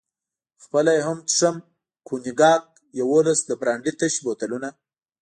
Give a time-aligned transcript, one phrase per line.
[0.63, 1.55] خپله یې هم څښم،
[2.07, 2.63] کونیګاک،
[2.99, 4.69] یوولس د برانډي تش بوتلونه.